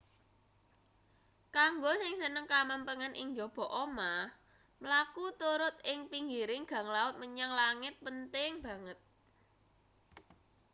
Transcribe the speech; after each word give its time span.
kanggo 1.55 1.91
sing 2.01 2.13
seneng 2.21 2.45
kamempengan 2.53 3.13
ing 3.21 3.27
njaba 3.33 3.65
omah 3.83 4.25
mlaku 4.81 5.23
turut 5.41 5.75
ing 5.91 5.99
pinggiring 6.11 6.63
gang 6.71 6.87
laut 6.95 7.15
menyang 7.21 7.51
langit 7.61 7.95
penting 8.05 8.51
banget 8.65 8.97